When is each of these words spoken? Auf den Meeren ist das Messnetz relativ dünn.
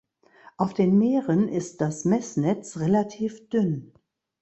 Auf 0.57 0.73
den 0.73 0.97
Meeren 0.97 1.47
ist 1.47 1.79
das 1.79 2.05
Messnetz 2.05 2.77
relativ 2.77 3.49
dünn. 3.49 3.93